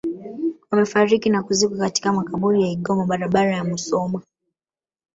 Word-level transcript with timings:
Wamefariki 0.71 1.29
na 1.29 1.43
kuzikwa 1.43 1.77
katika 1.77 2.13
makaburi 2.13 2.61
ya 2.61 2.67
Igoma 2.67 3.05
barabara 3.05 3.55
ya 3.55 3.63
Musoma 3.63 4.21